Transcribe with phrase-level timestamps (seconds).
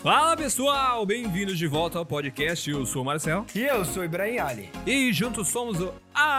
[0.00, 2.70] Fala pessoal, bem-vindos de volta ao podcast.
[2.70, 3.44] Eu sou o Marcel.
[3.52, 4.70] E eu sou o Ibrahim Ali.
[4.86, 5.92] E juntos somos o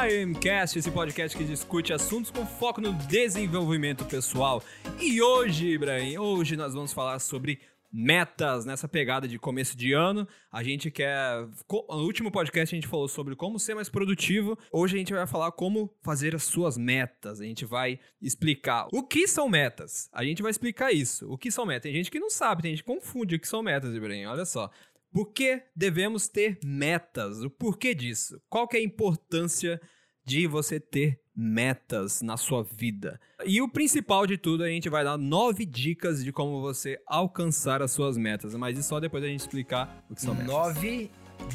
[0.09, 4.63] IMCast, esse podcast que discute assuntos com foco no desenvolvimento pessoal.
[4.97, 7.59] E hoje, Ibrahim, hoje nós vamos falar sobre
[7.91, 10.27] metas nessa pegada de começo de ano.
[10.51, 11.47] A gente quer.
[11.89, 14.57] No último podcast a gente falou sobre como ser mais produtivo.
[14.71, 17.41] Hoje a gente vai falar como fazer as suas metas.
[17.41, 20.09] A gente vai explicar o que são metas.
[20.13, 21.31] A gente vai explicar isso.
[21.31, 21.83] O que são metas?
[21.83, 24.25] Tem gente que não sabe, tem gente que confunde o que são metas, Ibrahim.
[24.25, 24.69] Olha só.
[25.11, 27.41] Por que devemos ter metas?
[27.41, 28.39] O porquê disso?
[28.47, 29.81] Qual que é a importância
[30.23, 33.19] de você ter metas na sua vida.
[33.45, 37.81] E o principal de tudo, a gente vai dar nove dicas de como você alcançar
[37.81, 38.53] as suas metas.
[38.55, 40.49] Mas isso só depois a gente explicar o que são metas.
[40.49, 41.09] Nove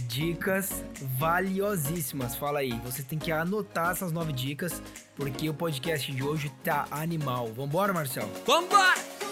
[0.08, 0.82] dicas
[1.18, 2.34] valiosíssimas.
[2.34, 4.82] Fala aí, você tem que anotar essas nove dicas,
[5.14, 7.52] porque o podcast de hoje tá animal.
[7.52, 8.28] Vambora, Marcel?
[8.46, 9.23] Vambora!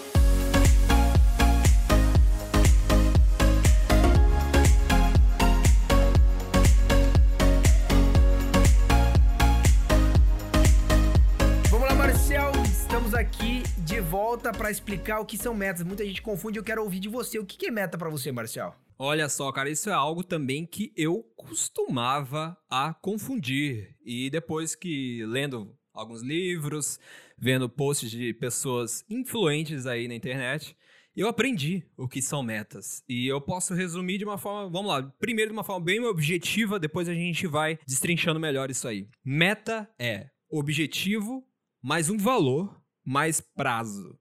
[14.33, 15.83] Volta para explicar o que são metas.
[15.83, 17.37] Muita gente confunde, eu quero ouvir de você.
[17.37, 18.75] O que é meta para você, Marcial?
[18.97, 23.95] Olha só, cara, isso é algo também que eu costumava a confundir.
[24.03, 26.99] E depois que lendo alguns livros,
[27.37, 30.75] vendo posts de pessoas influentes aí na internet,
[31.15, 33.03] eu aprendi o que são metas.
[33.07, 36.79] E eu posso resumir de uma forma, vamos lá, primeiro de uma forma bem objetiva,
[36.79, 39.07] depois a gente vai destrinchando melhor isso aí.
[39.23, 41.45] Meta é objetivo
[41.83, 44.17] mais um valor mais prazo.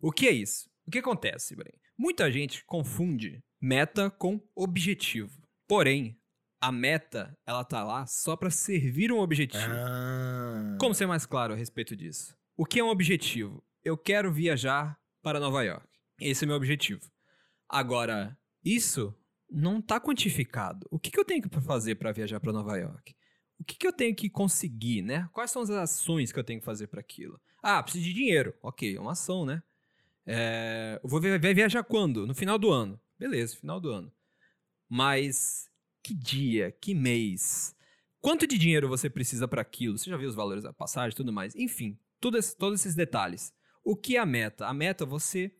[0.00, 0.70] O que é isso?
[0.86, 1.76] O que acontece, Ibrahim?
[1.96, 5.46] Muita gente confunde meta com objetivo.
[5.68, 6.18] Porém,
[6.58, 9.62] a meta, ela tá lá só para servir um objetivo.
[9.62, 10.78] Ah.
[10.80, 12.34] Como ser mais claro a respeito disso?
[12.56, 13.62] O que é um objetivo?
[13.84, 15.86] Eu quero viajar para Nova York.
[16.18, 17.02] Esse é o meu objetivo.
[17.68, 19.14] Agora, isso
[19.50, 20.86] não está quantificado.
[20.90, 23.14] O que, que eu tenho que fazer para viajar para Nova York?
[23.58, 25.28] O que, que eu tenho que conseguir, né?
[25.32, 27.38] Quais são as ações que eu tenho que fazer para aquilo?
[27.62, 28.54] Ah, preciso de dinheiro.
[28.62, 29.62] Ok, é uma ação, né?
[30.26, 32.26] É, vou vai viajar quando?
[32.26, 33.00] No final do ano.
[33.18, 34.12] Beleza, final do ano.
[34.88, 35.68] Mas
[36.02, 37.74] que dia, que mês?
[38.20, 39.96] Quanto de dinheiro você precisa para aquilo?
[39.96, 41.54] Você já viu os valores da passagem e tudo mais?
[41.54, 41.98] Enfim,
[42.38, 43.52] esse, todos esses detalhes.
[43.82, 44.66] O que é a meta?
[44.66, 45.54] A meta você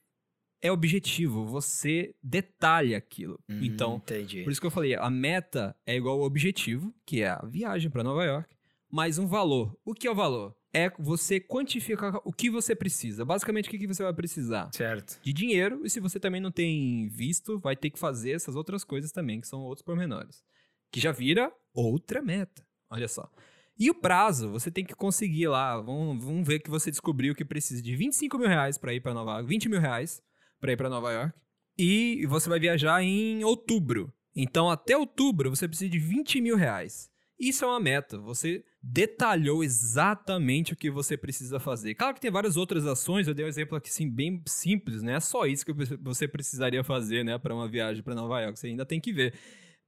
[0.60, 3.40] é objetivo, você detalha aquilo.
[3.48, 4.42] Uhum, então, entendi.
[4.42, 7.90] por isso que eu falei, a meta é igual ao objetivo, que é a viagem
[7.90, 8.54] para Nova York,
[8.90, 9.74] mais um valor.
[9.84, 10.54] O que é o valor?
[10.72, 13.24] É você quantificar o que você precisa.
[13.24, 14.70] Basicamente, o que você vai precisar?
[14.72, 15.20] Certo.
[15.22, 18.84] De dinheiro, e se você também não tem visto, vai ter que fazer essas outras
[18.84, 20.44] coisas também, que são outros pormenores.
[20.90, 22.64] Que já vira outra meta.
[22.88, 23.30] Olha só.
[23.78, 25.80] E o prazo, você tem que conseguir lá.
[25.80, 29.14] Vamos, vamos ver que você descobriu que precisa de 25 mil reais para ir para
[29.14, 30.22] Nova York, 20 mil reais
[30.60, 31.32] para ir para Nova York.
[31.78, 34.12] E você vai viajar em outubro.
[34.36, 37.09] Então, até outubro, você precisa de 20 mil reais.
[37.40, 38.18] Isso é uma meta.
[38.18, 41.94] Você detalhou exatamente o que você precisa fazer.
[41.94, 45.14] Claro que tem várias outras ações, eu dei um exemplo aqui assim, bem simples, né?
[45.14, 48.58] É só isso que você precisaria fazer, né, para uma viagem para Nova York.
[48.58, 49.32] Você ainda tem que ver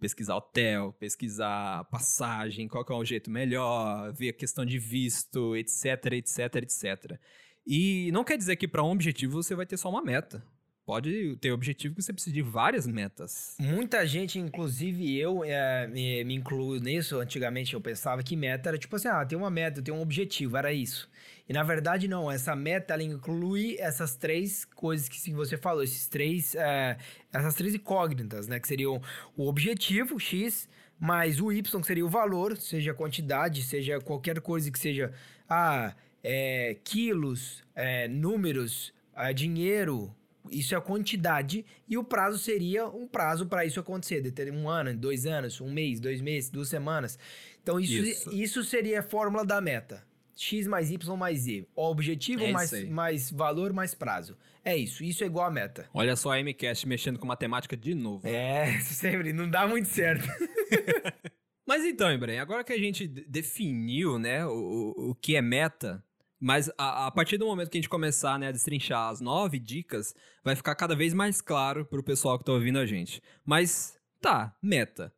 [0.00, 6.12] pesquisar hotel, pesquisar passagem, qual é o jeito melhor, ver a questão de visto, etc,
[6.12, 7.20] etc, etc.
[7.66, 10.42] E não quer dizer que para um objetivo você vai ter só uma meta
[10.84, 13.56] pode ter objetivo que você precisa de várias metas.
[13.58, 17.18] Muita gente, inclusive eu, é, me, me incluo nisso.
[17.18, 20.56] Antigamente eu pensava que meta era tipo assim, ah, tem uma meta, tem um objetivo,
[20.56, 21.08] era isso.
[21.48, 26.08] E na verdade não, essa meta ela inclui essas três coisas que você falou, esses
[26.08, 26.96] três, é,
[27.32, 28.58] essas três incógnitas, né?
[28.58, 29.00] Que seriam
[29.36, 34.70] o objetivo, X, mais o Y, que seria o valor, seja quantidade, seja qualquer coisa
[34.70, 35.12] que seja,
[35.48, 40.14] ah, é, quilos, é, números, é, dinheiro,
[40.50, 44.52] isso é a quantidade e o prazo seria um prazo para isso acontecer, de ter
[44.52, 47.18] um ano, dois anos, um mês, dois meses, duas semanas.
[47.62, 48.34] Então isso, isso.
[48.34, 50.04] isso seria a fórmula da meta.
[50.34, 51.66] X mais Y mais Z.
[51.76, 54.36] O objetivo é mais, mais valor mais prazo.
[54.64, 55.04] É isso.
[55.04, 55.88] Isso é igual a meta.
[55.92, 58.26] Olha só a MCast mexendo com matemática de novo.
[58.26, 59.32] É, sempre.
[59.32, 60.26] Não dá muito certo.
[61.66, 66.04] Mas então, Ibrahim, agora que a gente definiu né, o, o que é meta,
[66.42, 69.60] mas a, a, partir do momento que a gente começar né, a destrinchar as nove
[69.60, 70.12] dicas,
[70.42, 73.22] vai ficar cada vez mais claro para o pessoal que está ouvindo a gente.
[73.46, 75.14] Mas tá, meta.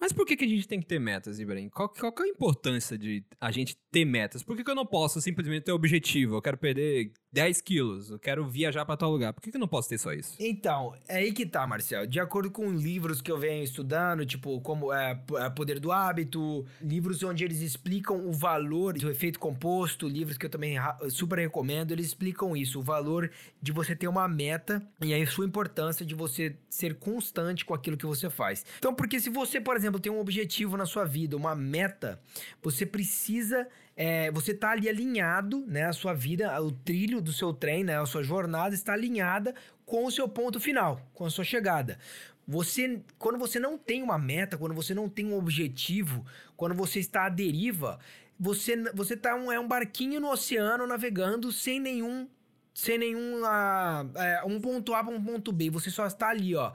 [0.00, 1.68] Mas por que, que a gente tem que ter metas, Ibrahim?
[1.68, 4.42] Qual, qual que é a importância de a gente ter metas?
[4.42, 6.36] Por que, que eu não posso simplesmente ter objetivo?
[6.36, 9.32] Eu quero perder 10 quilos, eu quero viajar para tal lugar.
[9.32, 10.34] Por que, que eu não posso ter só isso?
[10.38, 12.06] Então, é aí que tá, Marcel.
[12.06, 16.64] De acordo com livros que eu venho estudando, tipo, como é, é Poder do Hábito,
[16.80, 20.76] livros onde eles explicam o valor do efeito composto, livros que eu também
[21.10, 23.30] super recomendo, eles explicam isso, o valor
[23.60, 27.96] de você ter uma meta e a sua importância de você ser constante com aquilo
[27.96, 28.64] que você faz.
[28.78, 32.20] Então, porque se você, por exemplo, exemplo, tem um objetivo na sua vida, uma meta,
[32.62, 33.66] você precisa.
[33.96, 35.86] É, você tá ali alinhado, né?
[35.86, 38.00] A sua vida, o trilho do seu trem, né?
[38.00, 39.54] A sua jornada está alinhada
[39.84, 41.98] com o seu ponto final, com a sua chegada.
[42.46, 46.24] Você, quando você não tem uma meta, quando você não tem um objetivo,
[46.56, 47.98] quando você está à deriva,
[48.38, 52.28] você, você tá um, é um barquinho no oceano navegando sem nenhum
[52.72, 55.68] sem nenhum uh, é, um ponto A para um ponto B.
[55.68, 56.72] Você só está ali, ó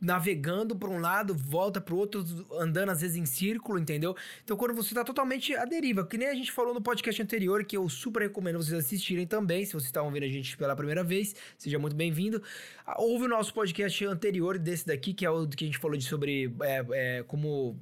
[0.00, 2.24] navegando para um lado, volta para o outro,
[2.58, 4.16] andando às vezes em círculo, entendeu?
[4.44, 7.64] Então quando você está totalmente à deriva, que nem a gente falou no podcast anterior,
[7.64, 11.02] que eu super recomendo vocês assistirem também, se vocês estão ouvindo a gente pela primeira
[11.02, 12.42] vez, seja muito bem-vindo.
[12.96, 16.04] Houve o nosso podcast anterior desse daqui, que é o que a gente falou de
[16.04, 17.78] sobre é, é, como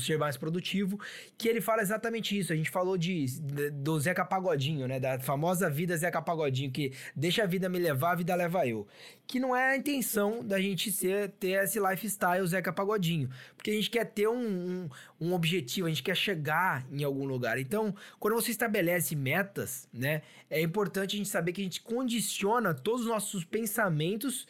[0.00, 1.00] ser mais produtivo,
[1.36, 2.52] que ele fala exatamente isso.
[2.52, 5.00] A gente falou de, de, do Zeca Pagodinho, né?
[5.00, 8.86] Da famosa vida Zeca Pagodinho, que deixa a vida me levar, a vida leva eu.
[9.26, 13.28] Que não é a intenção da gente ser, ter esse lifestyle Zeca Pagodinho.
[13.56, 14.88] Porque a gente quer ter um, um,
[15.20, 17.58] um objetivo, a gente quer chegar em algum lugar.
[17.58, 20.22] Então, quando você estabelece metas, né?
[20.50, 24.46] É importante a gente saber que a gente condiciona todos os nossos pensamentos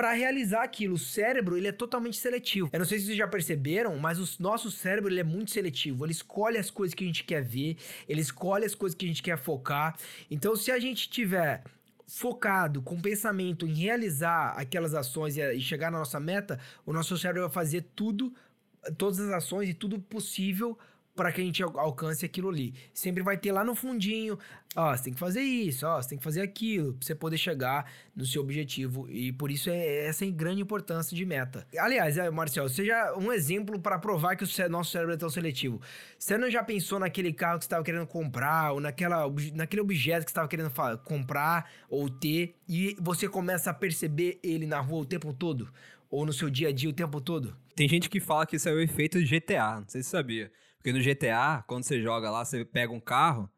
[0.00, 0.94] para realizar aquilo.
[0.94, 2.70] O cérebro, ele é totalmente seletivo.
[2.72, 6.06] Eu não sei se vocês já perceberam, mas o nosso cérebro, ele é muito seletivo.
[6.06, 7.76] Ele escolhe as coisas que a gente quer ver,
[8.08, 9.94] ele escolhe as coisas que a gente quer focar.
[10.30, 11.62] Então, se a gente tiver
[12.06, 17.42] focado com pensamento em realizar aquelas ações e chegar na nossa meta, o nosso cérebro
[17.42, 18.32] vai fazer tudo,
[18.96, 20.78] todas as ações e tudo possível
[21.20, 22.72] para que a gente alcance aquilo ali.
[22.94, 24.38] Sempre vai ter lá no fundinho,
[24.74, 27.36] ó, você tem que fazer isso, ó, você tem que fazer aquilo, pra você poder
[27.36, 29.06] chegar no seu objetivo.
[29.10, 31.66] E por isso é essa é grande importância de meta.
[31.78, 35.78] Aliás, é, Marcel, seja um exemplo para provar que o nosso cérebro é tão seletivo.
[36.18, 40.24] Você não já pensou naquele carro que você estava querendo comprar, ou naquela, naquele objeto
[40.24, 40.72] que você estava querendo
[41.04, 45.70] comprar ou ter, e você começa a perceber ele na rua o tempo todo?
[46.10, 47.54] Ou no seu dia a dia o tempo todo?
[47.76, 50.50] Tem gente que fala que isso é o efeito GTA, não sei se você sabia.
[50.80, 53.50] Porque no GTA, quando você joga lá, você pega um carro,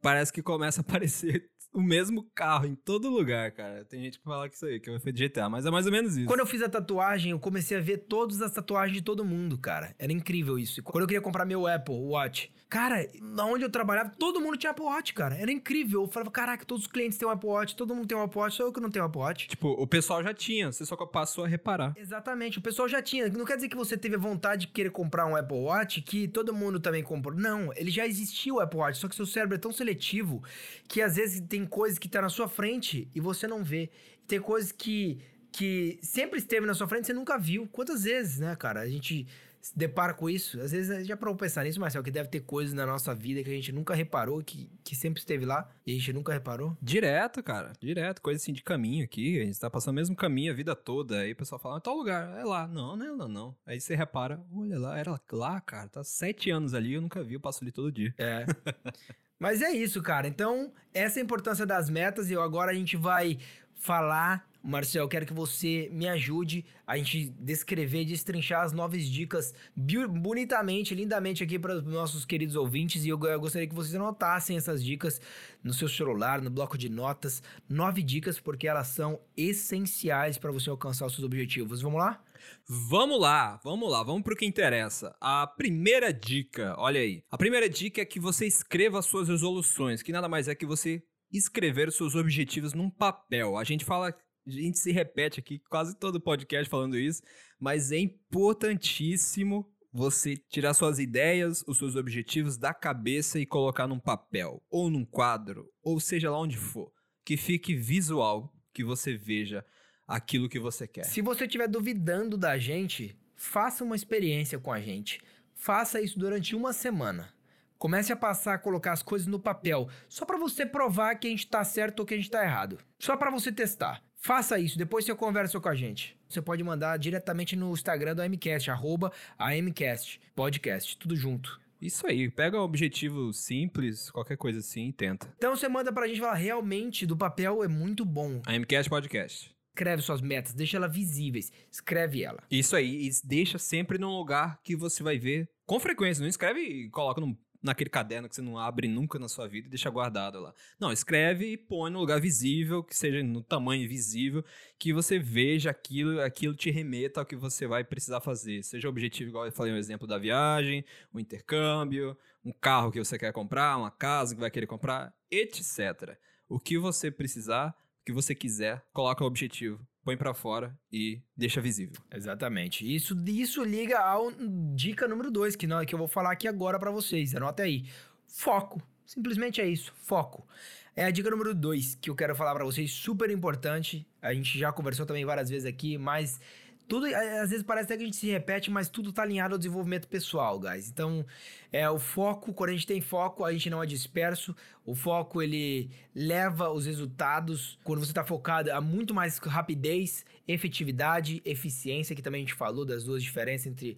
[0.00, 3.84] parece que começa a aparecer o mesmo carro em todo lugar, cara.
[3.84, 5.86] Tem gente que fala que isso aí, que é o efeito GTA, mas é mais
[5.86, 6.26] ou menos isso.
[6.26, 9.56] Quando eu fiz a tatuagem, eu comecei a ver todas as tatuagens de todo mundo,
[9.56, 9.94] cara.
[9.98, 10.82] Era incrível isso.
[10.82, 13.06] Quando eu queria comprar meu Apple Watch, Cara,
[13.40, 15.36] onde eu trabalhava, todo mundo tinha Apple Watch, cara.
[15.36, 16.04] Era incrível.
[16.04, 18.40] Eu falava, caraca, todos os clientes têm um Apple Watch, todo mundo tem um Apple
[18.40, 19.46] Watch, só eu que não tenho um Apple Watch.
[19.46, 21.92] Tipo, o pessoal já tinha, você só passou a reparar.
[21.98, 23.28] Exatamente, o pessoal já tinha.
[23.28, 26.26] Não quer dizer que você teve a vontade de querer comprar um Apple Watch que
[26.26, 27.36] todo mundo também comprou.
[27.36, 30.42] Não, ele já existia o Apple Watch, só que seu cérebro é tão seletivo
[30.88, 33.90] que às vezes tem coisas que tá na sua frente e você não vê.
[34.26, 35.20] Tem coisas que
[35.52, 37.68] que sempre esteve na sua frente e você nunca viu.
[37.70, 38.80] Quantas vezes, né, cara?
[38.80, 39.26] A gente
[39.62, 40.60] se depara com isso.
[40.60, 43.48] Às vezes já para pensar nisso, Marcelo, que deve ter coisas na nossa vida que
[43.48, 46.76] a gente nunca reparou, que, que sempre esteve lá e a gente nunca reparou.
[46.82, 47.72] Direto, cara.
[47.78, 48.20] Direto.
[48.20, 49.40] Coisa assim de caminho aqui.
[49.40, 51.20] A gente tá passando o mesmo caminho a vida toda.
[51.20, 52.66] Aí o pessoal fala, tal lugar, é lá.
[52.66, 53.56] Não, não é lá, não.
[53.64, 55.88] Aí você repara, olha lá, era lá, cara.
[55.88, 58.12] Tá sete anos ali, eu nunca vi, eu passo ali todo dia.
[58.18, 58.44] É.
[59.42, 60.28] Mas é isso, cara.
[60.28, 63.40] Então, essa é a importância das metas e agora a gente vai
[63.74, 70.94] falar Marcel, quero que você me ajude a gente descrever, destrinchar as novas dicas bonitamente,
[70.94, 73.04] lindamente aqui para os nossos queridos ouvintes.
[73.04, 75.20] E eu, eu gostaria que vocês anotassem essas dicas
[75.64, 77.42] no seu celular, no bloco de notas.
[77.68, 81.82] Nove dicas, porque elas são essenciais para você alcançar os seus objetivos.
[81.82, 82.22] Vamos lá?
[82.68, 85.16] Vamos lá, vamos lá, vamos para o que interessa.
[85.20, 87.24] A primeira dica, olha aí.
[87.30, 90.66] A primeira dica é que você escreva as suas resoluções, que nada mais é que
[90.66, 93.56] você escrever os seus objetivos num papel.
[93.56, 94.14] A gente fala
[94.46, 97.22] a gente se repete aqui quase todo podcast falando isso,
[97.60, 104.00] mas é importantíssimo você tirar suas ideias, os seus objetivos da cabeça e colocar num
[104.00, 106.90] papel, ou num quadro, ou seja lá onde for,
[107.24, 109.64] que fique visual, que você veja
[110.06, 111.04] aquilo que você quer.
[111.04, 115.20] Se você estiver duvidando da gente, faça uma experiência com a gente.
[115.54, 117.32] Faça isso durante uma semana.
[117.78, 121.30] Comece a passar a colocar as coisas no papel, só para você provar que a
[121.30, 122.78] gente tá certo ou que a gente tá errado.
[122.98, 124.00] Só para você testar.
[124.16, 126.16] Faça isso, depois você conversa com a gente.
[126.28, 131.60] Você pode mandar diretamente no Instagram do AMCast, arroba AMCast, podcast, tudo junto.
[131.80, 135.32] Isso aí, pega um objetivo simples, qualquer coisa assim e tenta.
[135.36, 138.40] Então você manda pra gente falar, realmente, do papel é muito bom.
[138.46, 139.52] AMCast Podcast.
[139.72, 142.42] Escreve suas metas, deixa elas visíveis, escreve ela.
[142.50, 146.20] Isso aí, e deixa sempre num lugar que você vai ver com frequência.
[146.20, 149.68] Não escreve e coloca num naquele caderno que você não abre nunca na sua vida
[149.68, 150.52] e deixa guardado lá.
[150.80, 154.44] Não, escreve e põe no lugar visível, que seja no tamanho visível,
[154.78, 158.62] que você veja aquilo, aquilo te remeta ao que você vai precisar fazer.
[158.64, 163.18] Seja objetivo, igual eu falei, um exemplo da viagem, um intercâmbio, um carro que você
[163.18, 166.18] quer comprar, uma casa que vai querer comprar, etc.
[166.48, 171.20] O que você precisar, o que você quiser, coloca o objetivo põe para fora e
[171.36, 172.00] deixa visível.
[172.12, 172.84] Exatamente.
[172.84, 174.32] Isso, isso liga ao
[174.74, 177.34] dica número 2 que, que eu vou falar aqui agora para vocês.
[177.34, 177.84] Anota aí.
[178.26, 178.82] Foco.
[179.06, 179.92] Simplesmente é isso.
[180.02, 180.46] Foco.
[180.94, 184.06] É a dica número 2 que eu quero falar para vocês, super importante.
[184.20, 186.40] A gente já conversou também várias vezes aqui, mas
[186.88, 189.58] tudo, às vezes parece até que a gente se repete, mas tudo tá alinhado ao
[189.58, 190.90] desenvolvimento pessoal, guys.
[190.90, 191.24] Então,
[191.72, 194.54] é o foco, quando a gente tem foco, a gente não é disperso.
[194.84, 201.40] O foco, ele leva os resultados, quando você tá focado, a muito mais rapidez, efetividade,
[201.44, 203.96] eficiência, que também a gente falou das duas diferenças entre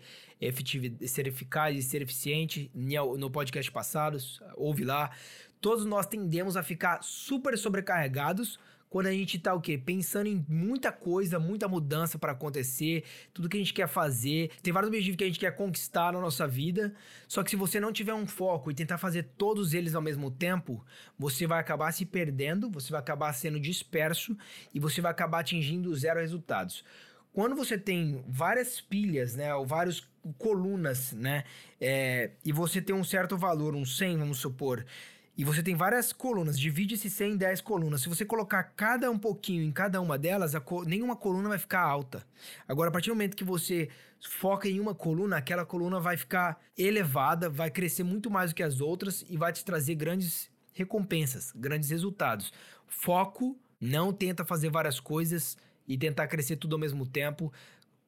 [1.07, 4.19] ser eficaz e ser eficiente no podcast passado,
[4.55, 5.11] ouve lá.
[5.61, 8.61] Todos nós tendemos a ficar super sobrecarregados
[8.95, 9.77] quando a gente tá o quê?
[9.77, 14.53] Pensando em muita coisa, muita mudança para acontecer, tudo que a gente quer fazer.
[14.63, 16.95] Tem vários objetivos que a gente quer conquistar na nossa vida.
[17.27, 20.31] Só que se você não tiver um foco e tentar fazer todos eles ao mesmo
[20.31, 20.81] tempo,
[21.19, 24.39] você vai acabar se perdendo, você vai acabar sendo disperso
[24.73, 26.85] e você vai acabar atingindo zero resultados.
[27.33, 30.07] Quando você tem várias pilhas, né, ou várias
[30.39, 31.43] colunas, né,
[31.81, 34.87] é, e você tem um certo valor, um 100, vamos supor,
[35.37, 38.03] e você tem várias colunas, divide esse 100 em 10 colunas.
[38.03, 41.81] Se você colocar cada um pouquinho em cada uma delas, co nenhuma coluna vai ficar
[41.81, 42.25] alta.
[42.69, 43.89] Agora, a partir do momento que você
[44.21, 48.63] foca em uma coluna, aquela coluna vai ficar elevada, vai crescer muito mais do que
[48.63, 52.53] as outras e vai te trazer grandes recompensas, grandes resultados.
[52.87, 57.53] Foco, não tenta fazer várias coisas e tentar crescer tudo ao mesmo tempo.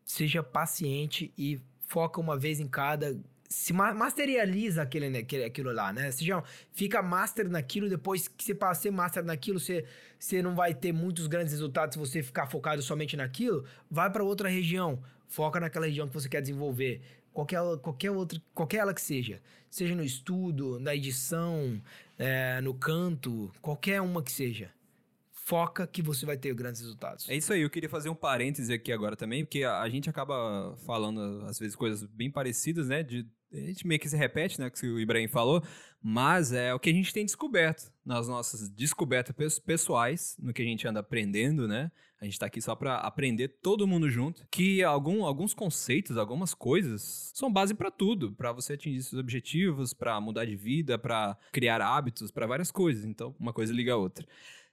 [0.05, 3.19] Seja paciente e foca uma vez em cada,
[3.49, 6.11] se masterializa aquele, né, aquele, aquilo lá, né?
[6.11, 9.85] Você já fica master naquilo, depois que você passa a ser master naquilo, você,
[10.19, 13.65] você não vai ter muitos grandes resultados se você ficar focado somente naquilo.
[13.91, 17.01] Vai para outra região, foca naquela região que você quer desenvolver.
[17.33, 19.41] Qualquer, qualquer outra, qualquer ela que seja.
[19.71, 21.81] Seja no estudo, na edição,
[22.19, 24.71] é, no canto, qualquer uma que seja
[25.47, 27.29] foca que você vai ter grandes resultados.
[27.29, 30.11] É isso aí, eu queria fazer um parêntese aqui agora também, porque a, a gente
[30.11, 33.05] acaba falando, às vezes, coisas bem parecidas, né?
[33.05, 34.71] De, a gente meio que se repete, né?
[34.71, 35.63] Que o Ibrahim falou,
[36.03, 40.65] mas é o que a gente tem descoberto nas nossas descobertas pessoais, no que a
[40.65, 41.91] gente anda aprendendo, né?
[42.21, 46.55] A gente tá aqui só para aprender todo mundo junto, que algum, alguns conceitos, algumas
[46.55, 51.37] coisas são base para tudo, para você atingir seus objetivos, para mudar de vida, para
[51.53, 53.05] criar hábitos, para várias coisas.
[53.05, 54.27] Então, uma coisa liga a outra.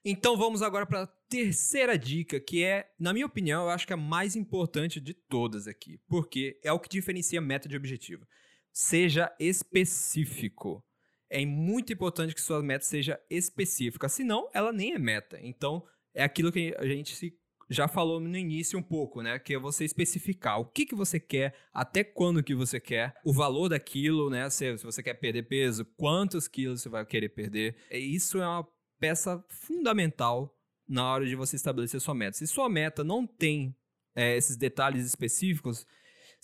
[0.06, 3.94] Então vamos agora para a terceira dica, que é, na minha opinião, eu acho que
[3.94, 8.28] é a mais importante de todas aqui, porque é o que diferencia meta de objetivo.
[8.74, 10.84] Seja específico.
[11.30, 15.40] É muito importante que sua meta seja específica, senão ela nem é meta.
[15.42, 17.34] Então, é aquilo que a gente
[17.70, 19.40] já falou no início um pouco, né?
[19.40, 23.34] Que é você especificar o que, que você quer, até quando que você quer, o
[23.34, 24.50] valor daquilo, né?
[24.50, 27.76] Se, se você quer perder peso, quantos quilos você vai querer perder.
[27.92, 28.68] Isso é uma
[29.00, 30.56] peça fundamental
[30.88, 32.38] na hora de você estabelecer sua meta.
[32.38, 33.76] Se sua meta não tem
[34.16, 35.86] é, esses detalhes específicos,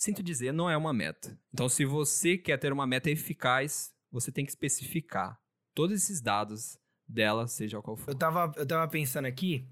[0.00, 1.38] sinto dizer, não é uma meta.
[1.52, 5.38] Então, se você quer ter uma meta eficaz, você tem que especificar
[5.74, 8.08] todos esses dados dela, seja qual for.
[8.08, 9.68] Eu tava, eu tava pensando aqui,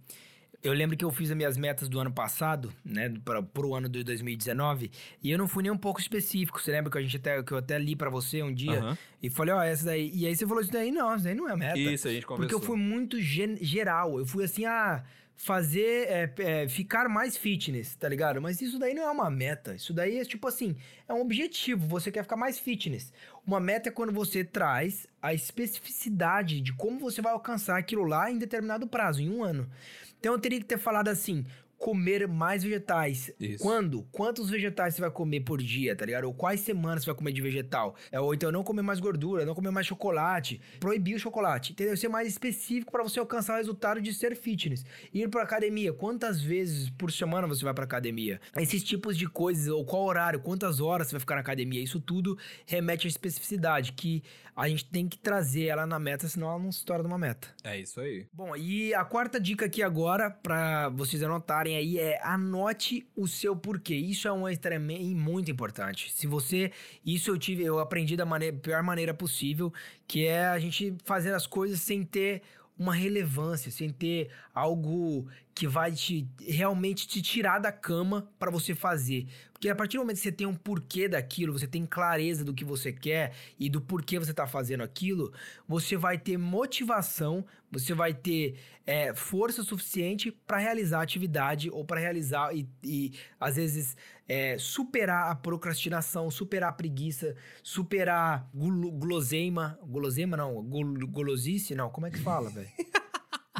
[0.62, 3.88] eu lembro que eu fiz as minhas metas do ano passado, né, para o ano
[3.88, 4.90] de 2019,
[5.22, 6.60] e eu não fui nem um pouco específico.
[6.60, 8.96] Você lembra que a gente até que eu até li para você um dia uhum.
[9.22, 10.10] e falei, ó, oh, essa daí.
[10.12, 11.78] E aí você falou isso daí, não, isso daí não é meta.
[11.78, 12.58] Isso, a gente conversou.
[12.58, 14.18] Porque eu fui muito geral.
[14.18, 15.02] Eu fui assim, ah,
[15.38, 18.42] fazer é, é, ficar mais fitness, tá ligado?
[18.42, 19.72] Mas isso daí não é uma meta.
[19.72, 20.76] Isso daí é tipo assim,
[21.08, 21.86] é um objetivo.
[21.86, 23.12] Você quer ficar mais fitness.
[23.46, 28.28] Uma meta é quando você traz a especificidade de como você vai alcançar aquilo lá
[28.30, 29.70] em determinado prazo, em um ano.
[30.18, 31.46] Então eu teria que ter falado assim:
[31.78, 33.32] comer mais vegetais.
[33.38, 33.62] Isso.
[33.62, 34.02] Quando?
[34.10, 36.24] Quantos vegetais você vai comer por dia, tá ligado?
[36.24, 37.94] Ou quais semanas você vai comer de vegetal?
[38.10, 41.96] É, ou então não comer mais gordura, não comer mais chocolate, proibir o chocolate, entendeu?
[41.96, 44.84] Ser mais específico para você alcançar o resultado de ser fitness.
[45.14, 48.40] Ir pra academia, quantas vezes por semana você vai pra academia?
[48.56, 52.00] Esses tipos de coisas, ou qual horário, quantas horas você vai ficar na academia, isso
[52.00, 54.22] tudo remete à especificidade, que
[54.58, 57.46] a gente tem que trazer ela na meta, senão ela não se torna uma meta.
[57.62, 58.26] É isso aí.
[58.32, 63.56] Bom, e a quarta dica aqui agora, para vocês anotarem aí, é anote o seu
[63.56, 63.94] porquê.
[63.94, 66.12] Isso é um extremamente muito importante.
[66.12, 66.70] Se você.
[67.04, 69.72] Isso eu tive, eu aprendi da maneira, pior maneira possível,
[70.06, 72.42] que é a gente fazer as coisas sem ter
[72.78, 75.26] uma relevância, sem ter algo
[75.58, 79.26] que vai te realmente te tirar da cama para você fazer.
[79.52, 82.54] Porque a partir do momento que você tem um porquê daquilo, você tem clareza do
[82.54, 85.32] que você quer e do porquê você tá fazendo aquilo,
[85.66, 91.84] você vai ter motivação, você vai ter é, força suficiente para realizar a atividade ou
[91.84, 93.96] para realizar e, e, às vezes
[94.28, 97.34] é, superar a procrastinação, superar a preguiça,
[97.64, 102.68] superar gulo, guloseima, guloseima não, gulosice, não, como é que fala, velho?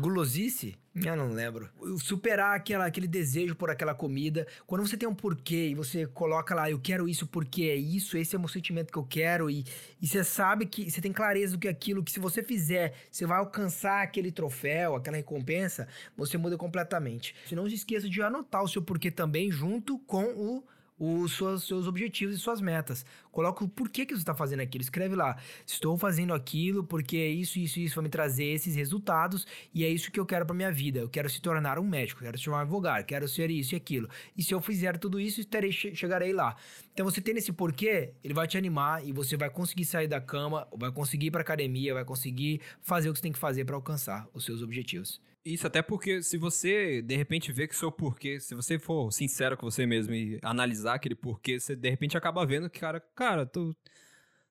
[0.00, 0.76] Gulosice?
[0.94, 1.68] Eu não lembro.
[1.98, 4.46] Superar aquela, aquele desejo por aquela comida.
[4.66, 8.16] Quando você tem um porquê e você coloca lá, eu quero isso porque é isso,
[8.16, 9.64] esse é o meu sentimento que eu quero, e,
[10.00, 12.94] e você sabe que você tem clareza do que é aquilo, que se você fizer,
[13.10, 15.86] você vai alcançar aquele troféu, aquela recompensa,
[16.16, 17.34] você muda completamente.
[17.46, 20.64] Se não se esqueça de anotar o seu porquê também junto com o
[20.98, 23.06] os seus, objetivos e suas metas.
[23.30, 24.82] Coloca o porquê que você está fazendo aquilo.
[24.82, 25.36] Escreve lá.
[25.66, 30.10] Estou fazendo aquilo porque isso, isso, isso vai me trazer esses resultados e é isso
[30.10, 31.00] que eu quero para minha vida.
[31.00, 34.08] Eu quero se tornar um médico, quero ser um advogado, quero ser isso e aquilo.
[34.36, 36.56] E se eu fizer tudo isso, estarei, chegarei lá.
[36.92, 40.20] Então você tendo esse porquê, ele vai te animar e você vai conseguir sair da
[40.20, 43.64] cama, vai conseguir ir para academia, vai conseguir fazer o que você tem que fazer
[43.64, 45.20] para alcançar os seus objetivos.
[45.48, 49.56] Isso, até porque se você de repente vê que seu porquê, se você for sincero
[49.56, 53.46] com você mesmo e analisar aquele porquê, você de repente acaba vendo que, cara, cara,
[53.46, 53.74] tu.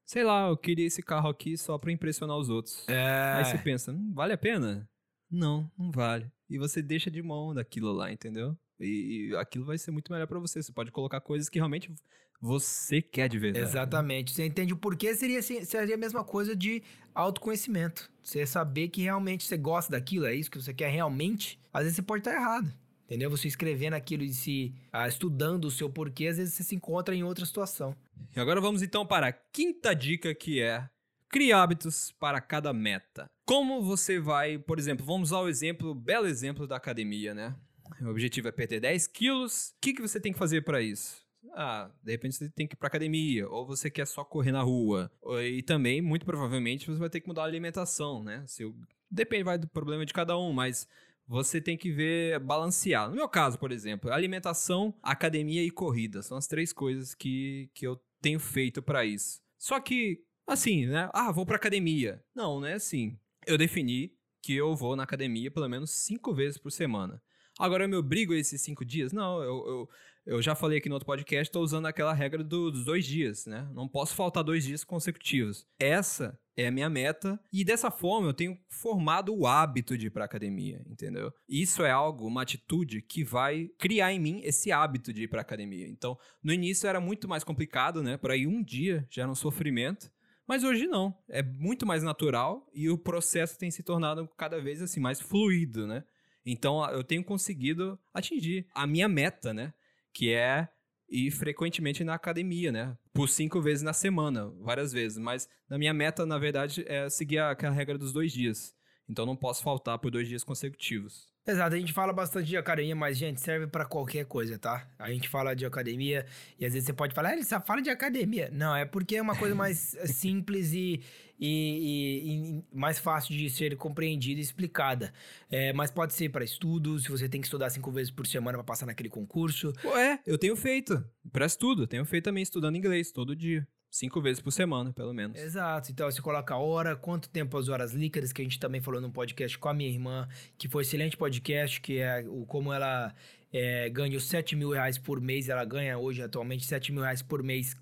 [0.04, 2.88] Sei lá, eu queria esse carro aqui só pra impressionar os outros.
[2.88, 3.34] É.
[3.36, 4.90] Aí você pensa, hum, vale a pena?
[5.30, 6.32] Não, não vale.
[6.50, 8.58] E você deixa de mão daquilo lá, entendeu?
[8.80, 10.64] E, e aquilo vai ser muito melhor para você.
[10.64, 11.94] Você pode colocar coisas que realmente
[12.40, 13.66] você quer de verdade.
[13.66, 14.34] Exatamente.
[14.34, 18.10] Você entende o porquê, seria, seria a mesma coisa de autoconhecimento.
[18.22, 21.60] Você saber que realmente você gosta daquilo, é isso que você quer realmente.
[21.74, 22.72] Às vezes você pode estar errado.
[23.06, 23.30] Entendeu?
[23.30, 27.16] Você escrevendo aquilo e se ah, estudando o seu porquê, às vezes você se encontra
[27.16, 27.96] em outra situação.
[28.36, 30.90] E agora vamos então para a quinta dica que é
[31.30, 33.26] Crie hábitos para cada meta.
[33.46, 37.54] Como você vai, por exemplo, vamos usar o exemplo, belo exemplo da academia, né?
[38.02, 39.70] O objetivo é perder 10 quilos.
[39.70, 41.27] O que, que você tem que fazer para isso?
[41.54, 44.62] Ah, de repente você tem que ir pra academia, ou você quer só correr na
[44.62, 45.12] rua.
[45.44, 48.44] E também, muito provavelmente, você vai ter que mudar a alimentação, né?
[48.48, 48.64] Se
[49.10, 50.88] Depende, vai do problema de cada um, mas
[51.28, 53.10] você tem que ver, balancear.
[53.10, 56.22] No meu caso, por exemplo, alimentação, academia e corrida.
[56.22, 59.42] São as três coisas que, que eu tenho feito para isso.
[59.58, 61.10] Só que, assim, né?
[61.14, 62.24] Ah, vou pra academia.
[62.36, 63.18] Não, não é assim.
[63.46, 67.22] Eu defini que eu vou na academia pelo menos cinco vezes por semana.
[67.60, 69.12] Agora eu me obrigo a esses cinco dias?
[69.12, 69.90] Não, eu, eu,
[70.26, 73.46] eu já falei aqui no outro podcast, estou usando aquela regra do, dos dois dias,
[73.46, 73.68] né?
[73.74, 75.66] Não posso faltar dois dias consecutivos.
[75.80, 80.10] Essa é a minha meta e dessa forma eu tenho formado o hábito de ir
[80.10, 81.32] para academia, entendeu?
[81.48, 85.42] Isso é algo, uma atitude que vai criar em mim esse hábito de ir para
[85.42, 85.88] academia.
[85.88, 88.18] Então, no início era muito mais complicado, né?
[88.18, 90.12] Por aí um dia já era um sofrimento.
[90.48, 94.82] Mas hoje não, é muito mais natural e o processo tem se tornado cada vez
[94.82, 96.04] assim mais fluido, né?
[96.50, 99.74] Então eu tenho conseguido atingir a minha meta, né?
[100.18, 100.68] que é
[101.08, 102.98] ir frequentemente na academia, né?
[103.14, 105.20] Por cinco vezes na semana, várias vezes.
[105.20, 108.74] Mas na minha meta, na verdade, é seguir aquela regra dos dois dias.
[109.08, 111.32] Então não posso faltar por dois dias consecutivos.
[111.48, 114.86] Exato, a gente fala bastante de academia, mas, gente, serve para qualquer coisa, tá?
[115.00, 116.26] A gente fala de academia
[116.60, 118.50] e às vezes você pode falar, ah, ele só fala de academia.
[118.52, 121.02] Não, é porque é uma coisa mais eh, simples e,
[121.40, 125.14] e, e, e, mais fácil de ser compreendida e explicada.
[125.50, 128.58] É, mas pode ser para estudo, se você tem que estudar cinco vezes por semana
[128.58, 129.72] para passar naquele concurso.
[129.86, 131.02] Ué, eu tenho feito.
[131.32, 133.66] Para estudo, tenho feito também estudando inglês todo dia.
[133.90, 135.40] Cinco vezes por semana, pelo menos.
[135.40, 135.92] Exato.
[135.92, 139.00] Então, você coloca a hora, quanto tempo as horas líquidas, que a gente também falou
[139.00, 143.14] num podcast com a minha irmã, que foi excelente podcast, que é o como ela
[143.52, 145.50] é, ganha os 7 mil reais por mês.
[145.50, 147.76] Ela ganha hoje, atualmente, 7 mil reais por mês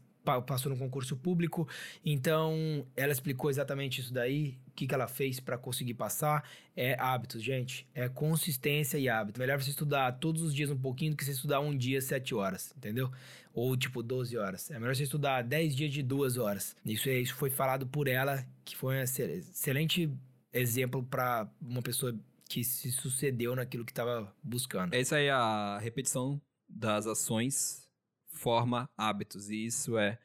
[0.45, 1.67] passou no concurso público.
[2.03, 6.43] Então, ela explicou exatamente isso daí, o que, que ela fez para conseguir passar.
[6.75, 7.87] É hábitos, gente.
[7.93, 9.39] É consistência e hábito.
[9.39, 12.33] Melhor você estudar todos os dias um pouquinho do que você estudar um dia, sete
[12.33, 13.11] horas, entendeu?
[13.55, 14.69] Ou tipo 12 horas.
[14.69, 16.75] É melhor você estudar 10 dias de duas horas.
[16.85, 20.11] Isso, é, isso foi falado por ela, que foi um excelente
[20.51, 22.13] exemplo para uma pessoa
[22.49, 24.93] que se sucedeu naquilo que estava buscando.
[24.93, 27.89] É isso aí, a repetição das ações
[28.27, 30.19] forma hábitos, e isso é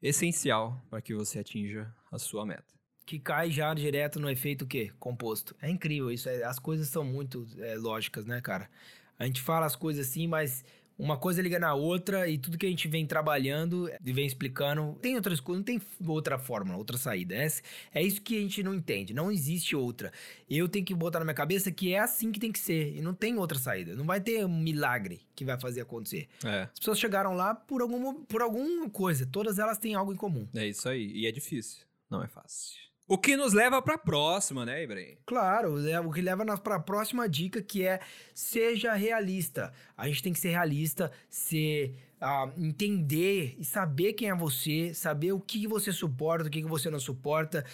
[0.00, 2.74] essencial para que você atinja a sua meta.
[3.04, 4.92] Que cai já direto no efeito quê?
[4.98, 5.56] Composto.
[5.60, 8.70] É incrível isso, é, as coisas são muito é, lógicas, né, cara?
[9.18, 10.64] A gente fala as coisas assim, mas
[10.98, 14.98] uma coisa liga na outra e tudo que a gente vem trabalhando e vem explicando,
[15.00, 17.36] tem outras coisas, não tem outra fórmula, outra saída.
[17.36, 17.46] É,
[17.94, 20.12] é isso que a gente não entende, não existe outra.
[20.50, 23.00] Eu tenho que botar na minha cabeça que é assim que tem que ser e
[23.00, 23.94] não tem outra saída.
[23.94, 26.28] Não vai ter um milagre que vai fazer acontecer.
[26.44, 26.62] É.
[26.62, 30.48] As pessoas chegaram lá por, alguma, por alguma coisa, todas elas têm algo em comum.
[30.54, 32.87] É isso aí, e é difícil, não é fácil.
[33.10, 35.16] O que nos leva para a próxima, né, Ibrahim?
[35.24, 38.00] Claro, é o que leva para a próxima dica, que é
[38.34, 39.72] seja realista.
[39.96, 45.32] A gente tem que ser realista, ser uh, entender e saber quem é você, saber
[45.32, 47.64] o que você suporta, o que você não suporta.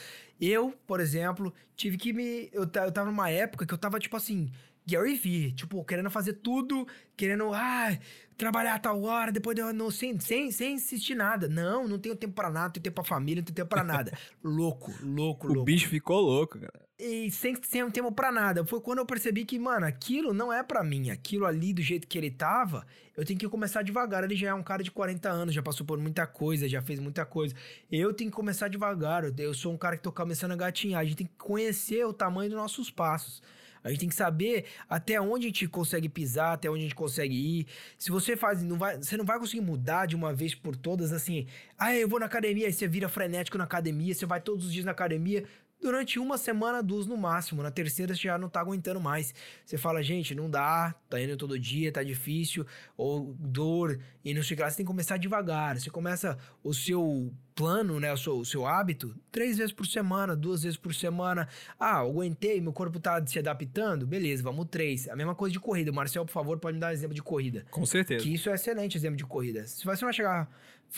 [0.40, 2.48] Eu, por exemplo, tive que me.
[2.52, 4.52] Eu, eu tava numa época que eu tava, tipo assim,
[4.86, 7.96] Gary Vee, tipo, querendo fazer tudo, querendo, ah,
[8.36, 11.48] trabalhar a tal hora, depois eu não, sem, sem, sem insistir nada.
[11.48, 13.84] Não, não tenho tempo para nada, não tenho tempo pra família, não tenho tempo pra
[13.84, 14.16] nada.
[14.42, 15.62] louco, louco, louco.
[15.62, 16.84] O bicho ficou louco, cara.
[16.96, 18.64] E sem, sem tempo para nada.
[18.64, 21.10] Foi quando eu percebi que, mano, aquilo não é para mim.
[21.10, 24.22] Aquilo ali, do jeito que ele tava, eu tenho que começar devagar.
[24.22, 27.00] Ele já é um cara de 40 anos, já passou por muita coisa, já fez
[27.00, 27.54] muita coisa.
[27.90, 29.24] Eu tenho que começar devagar.
[29.36, 31.00] Eu sou um cara que tô começando a gatinhar.
[31.00, 33.42] A gente tem que conhecer o tamanho dos nossos passos.
[33.84, 36.94] A gente tem que saber até onde a gente consegue pisar, até onde a gente
[36.94, 37.66] consegue ir.
[37.98, 41.12] Se você faz, não vai, você não vai conseguir mudar de uma vez por todas
[41.12, 41.46] assim.
[41.78, 44.72] Ah, eu vou na academia, aí você vira frenético na academia, você vai todos os
[44.72, 45.44] dias na academia
[45.80, 47.62] durante uma semana, duas no máximo.
[47.62, 49.34] Na terceira você já não tá aguentando mais.
[49.64, 54.42] Você fala, gente, não dá, tá indo todo dia, tá difícil, ou dor, e não
[54.42, 54.70] sei o que lá.
[54.70, 55.78] Você tem que começar devagar.
[55.78, 60.34] Você começa o seu plano, né, o seu, o seu hábito, três vezes por semana,
[60.34, 61.48] duas vezes por semana.
[61.78, 65.08] Ah, aguentei, meu corpo tá se adaptando, beleza, vamos três.
[65.08, 65.92] A mesma coisa de corrida.
[65.92, 67.64] Marcel, por favor, pode me dar um exemplo de corrida.
[67.70, 68.24] Com certeza.
[68.24, 69.66] Que isso é excelente exemplo de corrida.
[69.66, 70.48] Se você vai chegar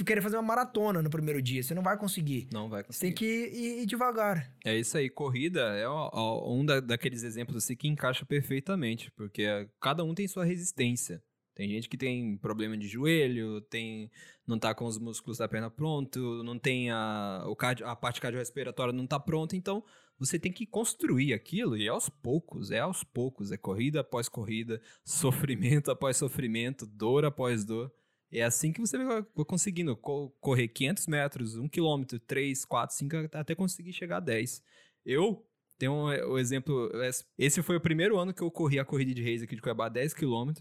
[0.04, 1.62] querer fazer uma maratona no primeiro dia.
[1.62, 2.48] Você não vai conseguir.
[2.52, 2.98] Não vai conseguir.
[2.98, 4.52] Você tem que ir, ir devagar.
[4.64, 5.09] É isso aí.
[5.09, 9.44] Corrida é um da, daqueles exemplos assim que encaixa perfeitamente, porque
[9.80, 11.22] cada um tem sua resistência.
[11.56, 14.11] Tem gente que tem problema de joelho, tem
[14.46, 18.20] não tá com os músculos da perna pronto, não tem a, o cardio, a parte
[18.20, 19.82] cardiorrespiratória não tá pronta, então
[20.18, 24.28] você tem que construir aquilo e é aos poucos, é aos poucos, é corrida após
[24.28, 27.90] corrida, sofrimento após sofrimento, dor após dor.
[28.30, 33.54] É assim que você vai conseguindo correr 500 metros, 1 km, 3, 4, 5, até
[33.54, 34.62] conseguir chegar a 10.
[35.04, 35.46] Eu
[35.78, 36.90] tenho um, um exemplo.
[37.38, 39.88] Esse foi o primeiro ano que eu corri a corrida de reis aqui de Cuiabá,
[39.88, 40.52] 10 km.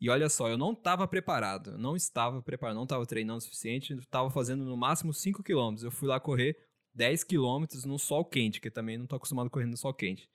[0.00, 1.78] E olha só, eu não estava preparado.
[1.78, 3.92] Não estava preparado, não estava treinando o suficiente.
[3.94, 5.76] Estava fazendo no máximo 5 km.
[5.82, 6.56] Eu fui lá correr
[6.94, 10.28] 10 km no sol quente, que também não estou acostumado a correr no sol quente.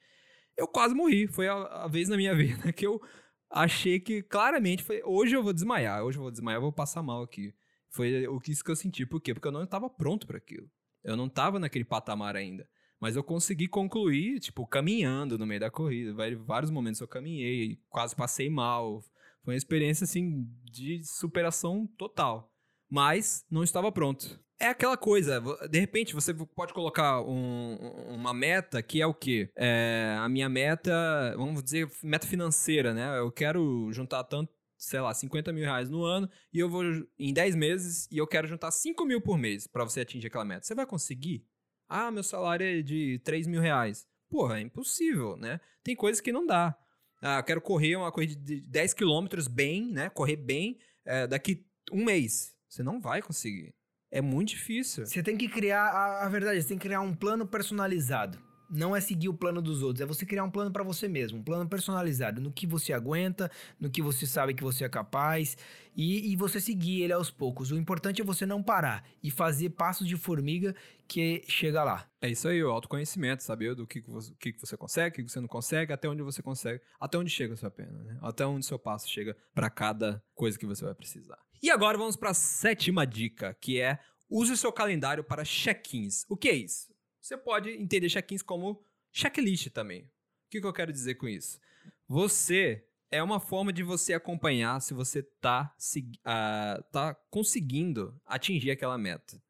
[0.56, 1.28] Eu quase morri.
[1.28, 3.02] Foi a, a vez na minha vida que eu
[3.50, 5.02] achei que claramente foi.
[5.04, 7.54] Hoje eu vou desmaiar, hoje eu vou desmaiar, eu vou passar mal aqui.
[7.90, 9.06] Foi o que isso que eu senti.
[9.06, 9.34] Por quê?
[9.34, 10.70] Porque eu não estava pronto para aquilo.
[11.04, 12.68] Eu não estava naquele patamar ainda.
[13.00, 16.14] Mas eu consegui concluir, tipo, caminhando no meio da corrida.
[16.46, 19.02] Vários momentos eu caminhei, quase passei mal.
[19.44, 22.52] Foi uma experiência, assim, de superação total.
[22.90, 24.40] Mas não estava pronto.
[24.60, 27.76] É aquela coisa, de repente você pode colocar um,
[28.10, 29.52] uma meta que é o quê?
[29.56, 30.92] É, a minha meta,
[31.38, 33.20] vamos dizer, meta financeira, né?
[33.20, 36.84] Eu quero juntar tanto, sei lá, 50 mil reais no ano e eu vou
[37.20, 40.46] em 10 meses e eu quero juntar 5 mil por mês para você atingir aquela
[40.46, 40.66] meta.
[40.66, 41.46] Você vai conseguir?
[41.88, 44.08] Ah, meu salário é de 3 mil reais.
[44.28, 45.60] Porra, é impossível, né?
[45.84, 46.76] Tem coisas que não dá.
[47.22, 50.10] Ah, eu quero correr uma corrida de 10 quilômetros bem, né?
[50.10, 52.57] Correr bem é, daqui um mês.
[52.70, 53.74] Você não vai conseguir.
[54.12, 55.06] É muito difícil.
[55.06, 58.40] Você tem que criar, a, a verdade, você tem que criar um plano personalizado.
[58.70, 61.40] Não é seguir o plano dos outros, é você criar um plano para você mesmo,
[61.40, 63.50] um plano personalizado, no que você aguenta,
[63.80, 65.58] no que você sabe que você é capaz
[65.96, 67.72] e, e, você seguir ele aos poucos.
[67.72, 70.76] O importante é você não parar e fazer passos de formiga
[71.08, 72.10] que chega lá.
[72.22, 75.40] É isso aí, o autoconhecimento, saber do que, você, que você consegue, o que você
[75.40, 78.18] não consegue, até onde você consegue, até onde chega a sua pena, né?
[78.22, 81.40] Até onde seu passo chega para cada coisa que você vai precisar.
[81.62, 86.26] E agora vamos para a sétima dica, que é use seu calendário para check-ins.
[86.30, 86.94] O que é isso?
[87.20, 90.04] Você pode entender check-ins como checklist também.
[90.04, 91.60] O que, que eu quero dizer com isso?
[92.08, 98.98] Você é uma forma de você acompanhar se você está uh, tá conseguindo atingir aquela
[98.98, 99.42] meta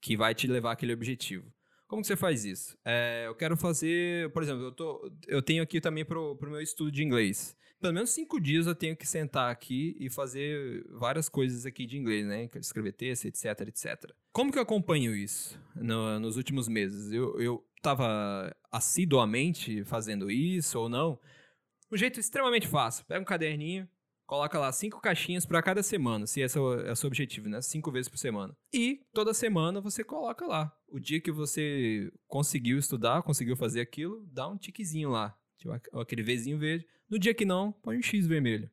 [0.00, 1.53] que vai te levar àquele objetivo.
[1.94, 2.76] Como que você faz isso?
[2.84, 6.60] É, eu quero fazer, por exemplo, eu, tô, eu tenho aqui também para o meu
[6.60, 11.28] estudo de inglês pelo menos cinco dias eu tenho que sentar aqui e fazer várias
[11.28, 12.48] coisas aqui de inglês, né?
[12.56, 14.10] Escrever texto, etc, etc.
[14.32, 17.12] Como que eu acompanho isso no, nos últimos meses?
[17.12, 21.20] Eu, eu tava assiduamente fazendo isso ou não?
[21.92, 23.04] Um jeito extremamente fácil.
[23.04, 23.86] Pega um caderninho,
[24.26, 27.48] coloca lá cinco caixinhas para cada semana, se esse é o, é o seu objetivo,
[27.48, 27.60] né?
[27.60, 28.56] Cinco vezes por semana.
[28.72, 30.72] E toda semana você coloca lá.
[30.88, 35.36] O dia que você conseguiu estudar, conseguiu fazer aquilo, dá um tiquezinho lá.
[35.58, 36.86] Tipo, aquele Vzinho verde.
[37.08, 38.70] No dia que não, põe um X vermelho.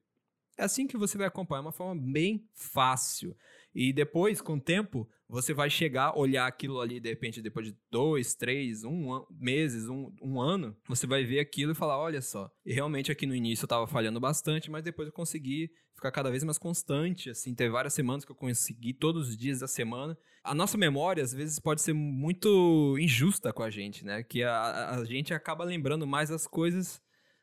[0.58, 3.36] É assim que você vai acompanhar, é uma forma bem fácil.
[3.74, 7.78] E depois, com o tempo, você vai chegar, olhar aquilo ali, de repente, depois de
[7.90, 12.22] dois, três, um an meses, um, um ano, você vai ver aquilo e falar: olha
[12.22, 12.52] só.
[12.66, 16.30] E realmente aqui no início eu tava falhando bastante, mas depois eu consegui ficar cada
[16.30, 17.30] vez mais constante.
[17.30, 20.18] Assim, teve várias semanas que eu consegui, todos os dias da semana.
[20.44, 24.24] A nossa memória, às vezes, pode ser muito injusta com a gente, né?
[24.24, 27.02] Que a, a gente acaba lembrando mais as coisas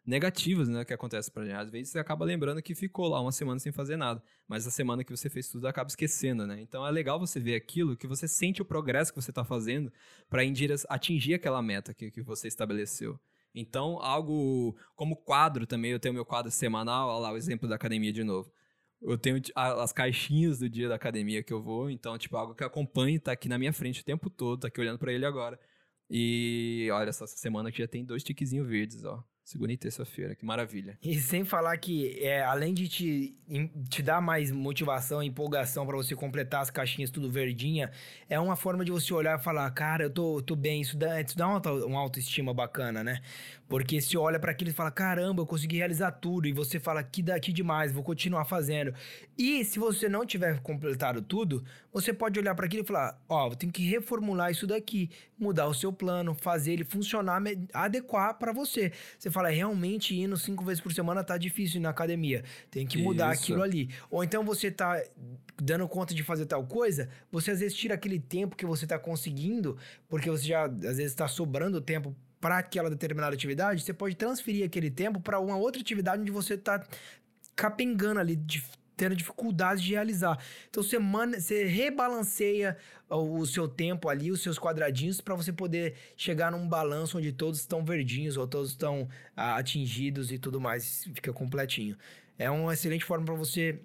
[0.09, 1.55] negativas, né, que acontece pra gente.
[1.55, 4.71] Às vezes você acaba lembrando que ficou lá uma semana sem fazer nada, mas a
[4.71, 6.63] semana que você fez tudo acaba esquecendo, né?
[6.63, 9.93] Então é legal você ver aquilo, que você sente o progresso que você tá fazendo
[10.31, 10.43] para
[10.89, 13.21] atingir aquela meta que, que você estabeleceu.
[13.55, 17.75] Então, algo como quadro também, eu tenho meu quadro semanal, olha lá o exemplo da
[17.75, 18.51] academia de novo.
[19.03, 22.65] Eu tenho as caixinhas do dia da academia que eu vou, então, tipo, algo que
[22.65, 25.59] acompanha, tá aqui na minha frente o tempo todo, tá aqui olhando para ele agora.
[26.11, 29.23] E olha só, essa semana aqui já tem dois tiquezinhos verdes, ó.
[29.49, 30.99] Segunda e terça-feira, que maravilha.
[31.03, 33.35] E sem falar que, é, além de te,
[33.89, 37.91] te dar mais motivação, empolgação para você completar as caixinhas tudo verdinha,
[38.29, 41.19] é uma forma de você olhar e falar, cara, eu tô, tô bem, isso dá,
[41.19, 43.23] isso dá uma, uma autoestima bacana, né?
[43.69, 47.03] Porque se olha para aquilo e fala, caramba, eu consegui realizar tudo, e você fala,
[47.03, 48.95] que daqui demais, vou continuar fazendo.
[49.37, 53.49] E se você não tiver completado tudo, você pode olhar para aquilo e falar, ó,
[53.49, 57.43] oh, tenho que reformular isso daqui, mudar o seu plano, fazer ele funcionar,
[57.75, 58.91] adequar para você.
[59.19, 63.35] Você fala, realmente indo cinco vezes por semana tá difícil na academia, tem que mudar
[63.35, 63.43] isso.
[63.43, 63.91] aquilo ali.
[64.11, 65.03] Ou então você tá
[65.61, 68.99] dando conta de fazer tal coisa, você às vezes tira aquele tempo que você tá
[68.99, 69.77] conseguindo,
[70.09, 74.65] porque você já às vezes está sobrando tempo para aquela determinada atividade, você pode transferir
[74.65, 76.85] aquele tempo para uma outra atividade onde você está
[77.57, 78.41] capengando ali,
[78.97, 80.39] tendo dificuldade de realizar.
[80.69, 82.77] Então você, man, você rebalanceia
[83.09, 87.33] o, o seu tempo ali, os seus quadradinhos, para você poder chegar num balanço onde
[87.33, 91.97] todos estão verdinhos ou todos estão ah, atingidos e tudo mais, fica completinho.
[92.39, 93.81] É uma excelente forma para você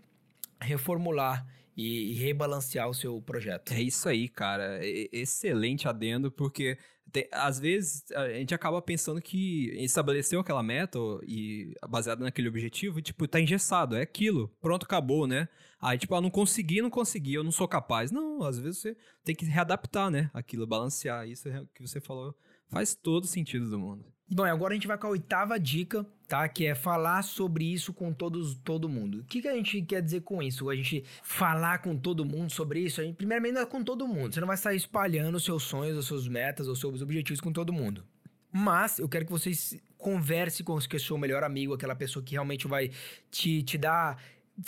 [0.59, 3.73] reformular e, e, rebalancear o seu projeto.
[3.73, 4.79] É isso aí, cara.
[5.11, 6.77] Excelente adendo, porque
[7.11, 12.99] tem, às vezes a gente acaba pensando que estabeleceu aquela meta e baseado naquele objetivo,
[12.99, 15.47] e, tipo, tá engessado, é aquilo, pronto, acabou, né?
[15.81, 18.11] Aí, tipo, ah, não consegui, não consegui, eu não sou capaz.
[18.11, 20.31] Não, às vezes você tem que readaptar, né?
[20.33, 21.27] Aquilo, balancear.
[21.27, 22.33] Isso é que você falou
[22.73, 24.03] faz todo sentido do mundo.
[24.29, 26.49] Bom, agora a gente vai com a oitava dica, tá?
[26.49, 29.19] Que é falar sobre isso com todos, todo mundo.
[29.19, 30.67] O que, que a gente quer dizer com isso?
[30.67, 32.99] A gente falar com todo mundo sobre isso?
[32.99, 34.33] A gente, primeiramente, não é com todo mundo.
[34.33, 37.53] Você não vai sair espalhando os seus sonhos, os seus metas, os seus objetivos com
[37.53, 38.03] todo mundo.
[38.51, 42.67] Mas eu quero que vocês conversem com o seu melhor amigo, aquela pessoa que realmente
[42.67, 42.89] vai
[43.29, 44.17] te, te dar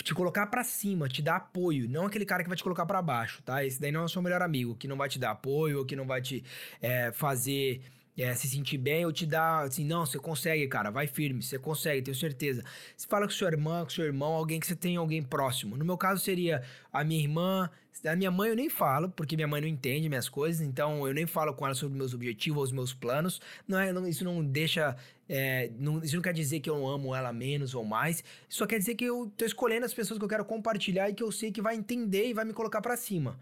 [0.03, 3.01] te colocar para cima, te dar apoio, não aquele cara que vai te colocar para
[3.01, 3.63] baixo, tá?
[3.63, 5.95] Esse daí não é o seu melhor amigo, que não vai te dar apoio, que
[5.95, 6.43] não vai te
[6.81, 7.81] é, fazer
[8.17, 11.59] é, se sentir bem ou te dar assim, não, você consegue, cara, vai firme, você
[11.59, 12.63] consegue, tenho certeza.
[12.95, 15.75] Você fala com sua irmã, com seu irmão, alguém que você tem alguém próximo.
[15.75, 17.69] No meu caso seria a minha irmã,
[18.05, 21.13] a minha mãe eu nem falo, porque minha mãe não entende minhas coisas, então eu
[21.13, 23.41] nem falo com ela sobre meus objetivos, os meus planos.
[23.67, 24.95] Não é, não, isso não deixa,
[25.27, 28.23] é, não, isso não quer dizer que eu amo ela menos ou mais.
[28.47, 31.23] Só quer dizer que eu tô escolhendo as pessoas que eu quero compartilhar e que
[31.23, 33.37] eu sei que vai entender e vai me colocar para cima.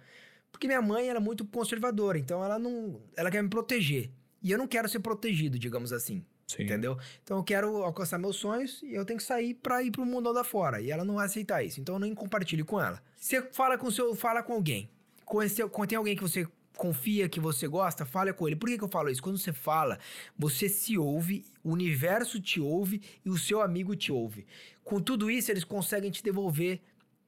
[0.52, 4.10] Porque minha mãe ela é muito conservadora, então ela não, ela quer me proteger.
[4.44, 6.24] E eu não quero ser protegido, digamos assim.
[6.46, 6.64] Sim.
[6.64, 6.98] Entendeu?
[7.24, 10.32] Então eu quero alcançar meus sonhos e eu tenho que sair para ir pro mundo
[10.34, 10.82] da fora.
[10.82, 11.80] E ela não vai aceitar isso.
[11.80, 13.02] Então eu nem compartilho com ela.
[13.16, 14.90] Você fala com seu, fala com alguém.
[15.26, 16.46] Conheceu, tem alguém que você
[16.78, 18.56] confia, que você gosta, fala com ele.
[18.56, 19.22] Por que, que eu falo isso?
[19.22, 20.00] Quando você fala,
[20.38, 24.46] você se ouve, o universo te ouve e o seu amigo te ouve.
[24.84, 26.82] Com tudo isso, eles conseguem te devolver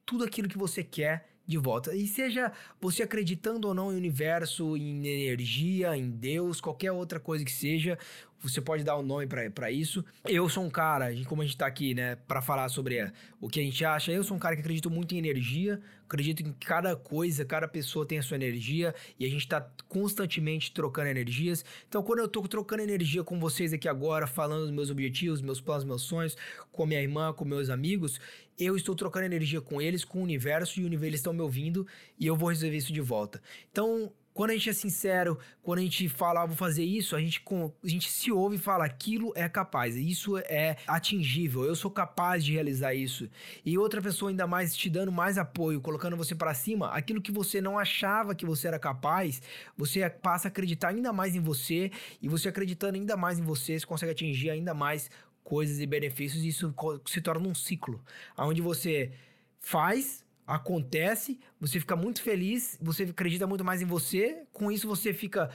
[0.04, 1.94] tudo aquilo que você quer de volta.
[1.94, 7.44] E seja você acreditando ou não em universo, em energia, em Deus, qualquer outra coisa
[7.44, 7.98] que seja,
[8.40, 10.04] você pode dar um nome para isso.
[10.24, 13.60] Eu sou um cara, como a gente tá aqui, né, para falar sobre o que
[13.60, 16.94] a gente acha, eu sou um cara que acredito muito em energia, acredito em cada
[16.94, 21.64] coisa, cada pessoa tem a sua energia e a gente tá constantemente trocando energias.
[21.88, 25.60] Então, quando eu tô trocando energia com vocês aqui agora, falando dos meus objetivos, meus
[25.60, 26.36] planos, meus sonhos,
[26.70, 28.20] com minha irmã, com meus amigos,
[28.58, 31.86] eu estou trocando energia com eles, com o universo e o universo estão me ouvindo
[32.18, 33.42] e eu vou resolver isso de volta.
[33.70, 37.20] Então, quando a gente é sincero, quando a gente fala, ah, vou fazer isso, a
[37.20, 37.42] gente,
[37.82, 42.44] a gente se ouve e fala, aquilo é capaz, isso é atingível, eu sou capaz
[42.44, 43.30] de realizar isso.
[43.64, 47.32] E outra pessoa ainda mais te dando mais apoio, colocando você para cima, aquilo que
[47.32, 49.40] você não achava que você era capaz,
[49.74, 51.90] você passa a acreditar ainda mais em você,
[52.20, 55.10] e você acreditando ainda mais em você, você consegue atingir ainda mais
[55.46, 56.74] coisas e benefícios, e isso
[57.06, 58.02] se torna um ciclo,
[58.36, 59.12] onde você
[59.60, 65.12] faz acontece, você fica muito feliz, você acredita muito mais em você, com isso você
[65.14, 65.50] fica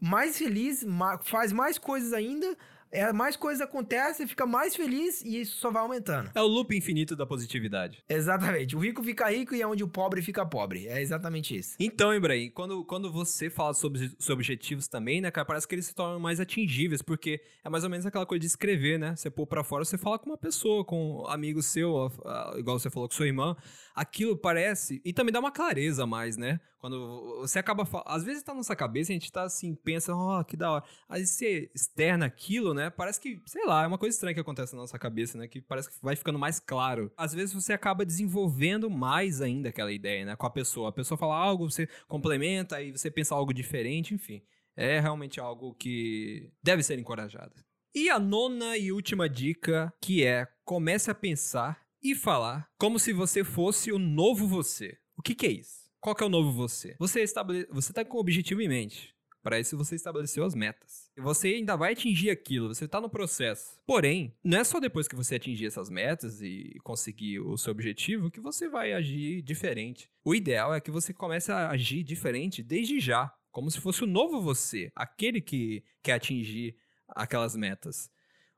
[0.00, 0.84] mais feliz,
[1.22, 2.56] faz mais coisas ainda,
[2.92, 6.30] É, mais coisas acontecem, fica mais feliz e isso só vai aumentando.
[6.34, 8.04] É o loop infinito da positividade.
[8.06, 8.76] Exatamente.
[8.76, 10.86] O rico fica rico e é onde o pobre fica pobre.
[10.86, 11.74] É exatamente isso.
[11.80, 15.86] Então, Ibrahim, quando, quando você fala sobre, sobre objetivos também, né, cara, parece que eles
[15.86, 19.16] se tornam mais atingíveis, porque é mais ou menos aquela coisa de escrever, né?
[19.16, 22.12] Você pôr pra fora, você fala com uma pessoa, com um amigo seu,
[22.58, 23.56] igual você falou com sua irmã,
[23.94, 25.00] aquilo parece.
[25.04, 26.60] E também dá uma clareza a mais, né?
[26.82, 27.88] Quando você acaba.
[28.04, 30.72] Às vezes tá na nossa cabeça, a gente tá assim, pensa, ó, oh, que da
[30.72, 30.84] hora.
[31.08, 32.81] Aí você externa aquilo, né?
[32.90, 35.48] Parece que, sei lá, é uma coisa estranha que acontece na nossa cabeça, né?
[35.48, 37.12] Que parece que vai ficando mais claro.
[37.16, 40.36] Às vezes você acaba desenvolvendo mais ainda aquela ideia, né?
[40.36, 40.88] Com a pessoa.
[40.88, 44.42] A pessoa fala algo, você complementa, aí você pensa algo diferente, enfim.
[44.76, 47.54] É realmente algo que deve ser encorajado.
[47.94, 53.12] E a nona e última dica, que é comece a pensar e falar como se
[53.12, 54.96] você fosse o novo você.
[55.16, 55.82] O que, que é isso?
[56.00, 56.96] Qual que é o novo você?
[56.98, 57.66] Você estabele...
[57.70, 59.14] você tá com o objetivo em mente.
[59.42, 61.10] Para isso você estabeleceu as metas.
[61.16, 63.80] E você ainda vai atingir aquilo, você está no processo.
[63.84, 68.30] Porém, não é só depois que você atingir essas metas e conseguir o seu objetivo
[68.30, 70.08] que você vai agir diferente.
[70.24, 74.06] O ideal é que você comece a agir diferente desde já, como se fosse o
[74.06, 76.76] novo você, aquele que quer atingir
[77.08, 78.10] aquelas metas.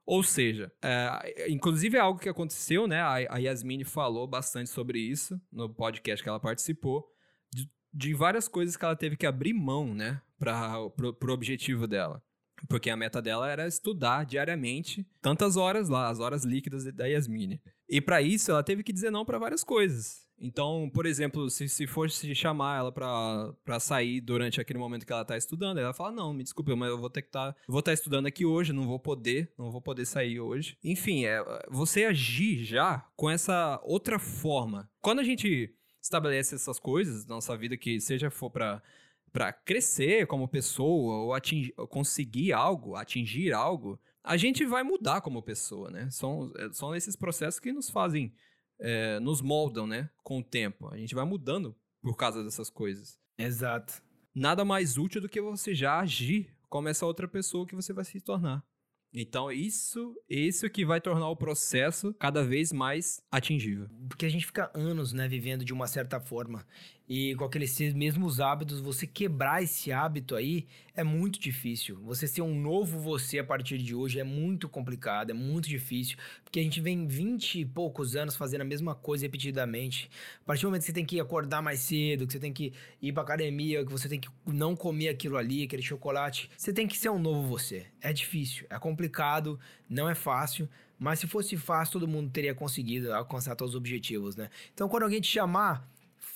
[0.07, 3.01] Ou seja, é, inclusive é algo que aconteceu, né?
[3.01, 7.07] A, a Yasmine falou bastante sobre isso no podcast que ela participou,
[7.51, 10.21] de, de várias coisas que ela teve que abrir mão, né?
[10.39, 12.23] Para o objetivo dela.
[12.69, 17.61] Porque a meta dela era estudar diariamente tantas horas lá, as horas líquidas da Yasmine.
[17.89, 20.25] E para isso ela teve que dizer não para várias coisas.
[20.39, 25.25] Então, por exemplo, se, se fosse chamar ela pra, sair durante aquele momento que ela
[25.25, 27.53] tá estudando, ela fala: Não, me desculpe, mas eu vou ter que estar.
[27.53, 30.77] Tá, vou estar tá estudando aqui hoje, não vou poder, não vou poder sair hoje.
[30.83, 34.91] Enfim, é você agir já com essa outra forma.
[35.01, 35.73] Quando a gente
[36.05, 38.83] estabelece essas coisas na nossa vida, que seja for pra
[39.33, 45.43] para crescer como pessoa ou atingir, conseguir algo, atingir algo, a gente vai mudar como
[45.43, 46.09] pessoa, né?
[46.09, 48.33] São, é, são esses processos que nos fazem
[48.79, 50.09] é, nos moldam, né?
[50.23, 50.89] Com o tempo.
[50.89, 53.19] A gente vai mudando por causa dessas coisas.
[53.37, 54.01] Exato.
[54.33, 58.05] Nada mais útil do que você já agir como essa outra pessoa que você vai
[58.05, 58.65] se tornar.
[59.17, 63.89] Então, isso, isso que vai tornar o processo cada vez mais atingível.
[64.09, 66.67] Porque a gente fica anos, né, vivendo de uma certa forma.
[67.07, 72.01] E com aqueles mesmos hábitos, você quebrar esse hábito aí é muito difícil.
[72.03, 76.17] Você ser um novo você a partir de hoje é muito complicado, é muito difícil.
[76.43, 80.11] Porque a gente vem 20 e poucos anos fazendo a mesma coisa repetidamente.
[80.41, 82.73] A partir do momento que você tem que acordar mais cedo, que você tem que
[83.03, 86.87] ir pra academia, que você tem que não comer aquilo ali, aquele chocolate, você tem
[86.87, 87.87] que ser um novo você.
[88.01, 90.67] É difícil, é complicado, não é fácil.
[90.99, 94.49] Mas se fosse fácil, todo mundo teria conseguido alcançar os objetivos, né?
[94.73, 95.87] Então, quando alguém te chamar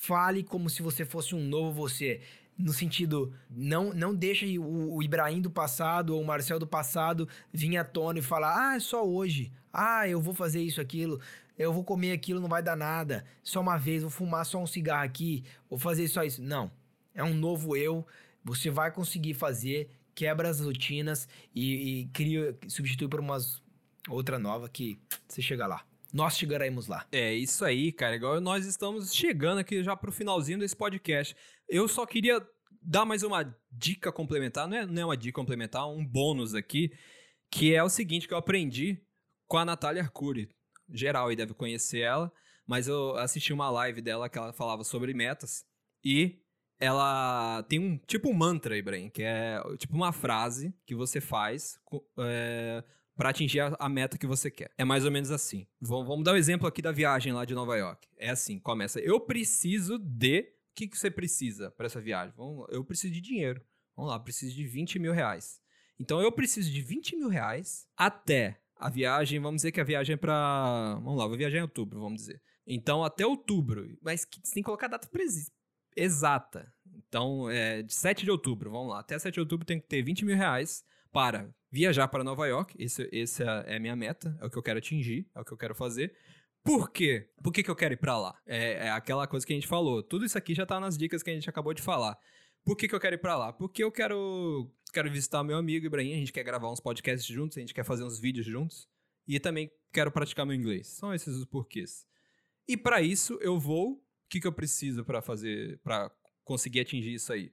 [0.09, 2.19] fale como se você fosse um novo você.
[2.57, 7.29] No sentido, não, não deixa o, o Ibrahim do passado ou o Marcel do passado
[7.53, 9.51] vir à tona e falar: ah, é só hoje.
[9.71, 11.21] Ah, eu vou fazer isso, aquilo.
[11.55, 13.23] Eu vou comer aquilo, não vai dar nada.
[13.43, 15.43] Só uma vez, vou fumar só um cigarro aqui.
[15.69, 16.41] Vou fazer só isso.
[16.41, 16.71] Não.
[17.13, 18.05] É um novo eu.
[18.43, 23.61] Você vai conseguir fazer, quebra as rotinas e, e cria, substitui por umas
[24.09, 27.05] outra nova que você chega lá nós chegaremos lá.
[27.11, 28.15] É isso aí, cara.
[28.15, 31.35] Igual nós estamos chegando aqui já pro finalzinho desse podcast.
[31.67, 32.41] Eu só queria
[32.81, 36.91] dar mais uma dica complementar, não é, não é uma dica complementar, um bônus aqui,
[37.51, 39.01] que é o seguinte que eu aprendi
[39.47, 40.49] com a Natália Arcuri.
[40.91, 42.31] Geral aí deve conhecer ela,
[42.65, 45.63] mas eu assisti uma live dela que ela falava sobre metas
[46.03, 46.39] e
[46.79, 51.77] ela tem um tipo um mantra, Ibrahim, que é tipo uma frase que você faz
[52.17, 52.83] é,
[53.19, 54.71] para atingir a, a, meta que você quer.
[54.77, 55.67] É mais ou menos assim.
[55.81, 58.07] Vamos, vamos dar o um exemplo aqui da viagem lá de Nova York.
[58.15, 58.97] É assim, começa.
[59.01, 60.39] Eu preciso de.
[60.39, 62.33] O que, que você precisa para essa viagem?
[62.37, 63.61] Vamos, eu preciso de dinheiro.
[63.93, 65.59] Vamos lá, preciso de 20 mil reais.
[65.99, 69.37] Então eu preciso de 20 mil reais até a viagem.
[69.41, 70.93] Vamos dizer que a viagem é para.
[71.03, 72.41] Vamos lá, vou viajar em outubro, vamos dizer.
[72.65, 73.97] Então até outubro.
[74.01, 75.09] Mas você tem que colocar a data
[75.93, 76.73] exata.
[76.95, 79.01] Então, é de 7 de outubro, vamos lá.
[79.01, 82.75] Até 7 de outubro tem que ter 20 mil reais para viajar para Nova York.
[82.77, 85.51] Esse, esse é a minha meta, é o que eu quero atingir, é o que
[85.51, 86.15] eu quero fazer.
[86.63, 87.29] Por quê?
[87.41, 88.37] Por que, que eu quero ir para lá?
[88.45, 90.03] É, é, aquela coisa que a gente falou.
[90.03, 92.17] Tudo isso aqui já tá nas dicas que a gente acabou de falar.
[92.65, 93.53] Por que, que eu quero ir para lá?
[93.53, 97.57] Porque eu quero, quero visitar meu amigo Ibrahim, a gente quer gravar uns podcasts juntos,
[97.57, 98.87] a gente quer fazer uns vídeos juntos.
[99.27, 100.87] E também quero praticar meu inglês.
[100.87, 102.05] São esses os porquês.
[102.67, 103.93] E para isso eu vou.
[103.93, 106.11] O que, que eu preciso para fazer, para
[106.43, 107.51] conseguir atingir isso aí?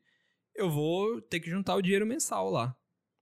[0.55, 2.77] Eu vou ter que juntar o dinheiro mensal lá.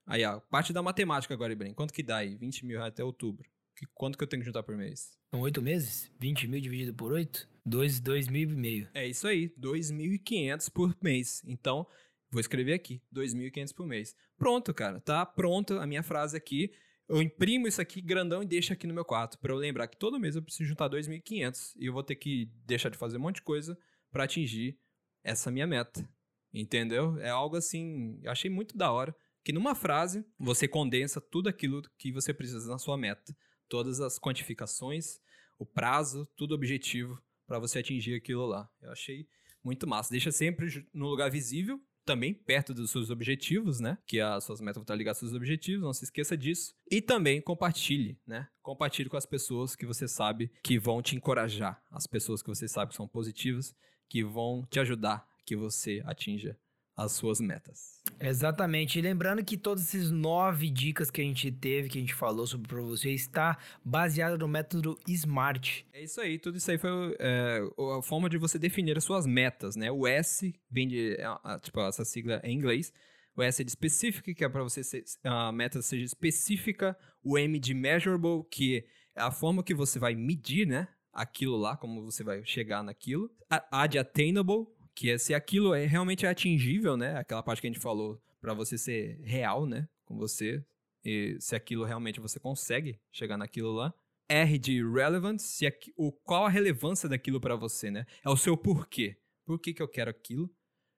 [0.06, 1.74] Aí, ó, parte da matemática agora, Ibrahim.
[1.74, 2.36] Quanto que dá aí?
[2.36, 3.48] 20 mil reais até outubro.
[3.76, 5.18] Que, quanto que eu tenho que juntar por mês?
[5.30, 6.10] São oito meses?
[6.20, 7.48] 20 mil dividido por oito?
[7.66, 8.88] Dois, dois mil e meio.
[8.94, 11.42] É isso aí, 2.500 por mês.
[11.46, 11.86] Então,
[12.30, 14.14] vou escrever aqui, 2.500 por mês.
[14.36, 16.70] Pronto, cara, tá pronto a minha frase aqui.
[17.08, 19.96] eu imprimo isso aqui grandão e deixo aqui no meu quarto, para eu lembrar que
[19.96, 23.20] todo mês eu preciso juntar 2.500 e eu vou ter que deixar de fazer um
[23.20, 23.76] monte de coisa
[24.12, 24.78] para atingir
[25.24, 26.08] essa minha meta.
[26.52, 27.18] Entendeu?
[27.18, 29.14] É algo assim, eu achei muito da hora,
[29.44, 33.36] que numa frase você condensa tudo aquilo que você precisa na sua meta,
[33.68, 35.20] todas as quantificações,
[35.58, 38.68] o prazo, tudo objetivo para você atingir aquilo lá.
[38.80, 39.28] Eu achei
[39.62, 40.10] muito massa.
[40.10, 43.98] Deixa sempre no lugar visível, também perto dos seus objetivos, né?
[44.06, 46.74] Que as suas metas vão estar ligadas aos seus objetivos, não se esqueça disso.
[46.90, 48.48] E também compartilhe, né?
[48.62, 52.68] Compartilhe com as pessoas que você sabe que vão te encorajar, as pessoas que você
[52.68, 53.74] sabe que são positivas,
[54.08, 56.58] que vão te ajudar que você atinja
[56.96, 58.00] as suas metas.
[58.20, 58.98] Exatamente.
[58.98, 62.46] E lembrando que todas essas nove dicas que a gente teve, que a gente falou
[62.46, 65.84] sobre para você, está baseado no método SMART.
[65.92, 66.38] É isso aí.
[66.38, 67.60] Tudo isso aí foi é,
[67.98, 69.90] a forma de você definir as suas metas, né?
[69.90, 72.92] O S vem de, é, tipo, essa sigla em inglês.
[73.36, 76.96] O S é de specific, que é para você ser, a meta seja específica.
[77.22, 78.84] O M de measurable, que
[79.16, 80.88] é a forma que você vai medir, né?
[81.12, 83.30] Aquilo lá, como você vai chegar naquilo.
[83.50, 87.16] A, a de attainable, que é se aquilo é realmente atingível, né?
[87.16, 90.64] Aquela parte que a gente falou para você ser real, né, com você,
[91.04, 93.92] e se aquilo realmente você consegue chegar naquilo lá.
[94.28, 98.06] R de relevant, se aqui, o qual a relevância daquilo para você, né?
[98.24, 99.18] É o seu porquê.
[99.44, 100.50] Por que, que eu quero aquilo?